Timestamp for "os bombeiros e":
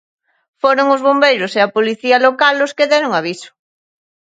0.95-1.59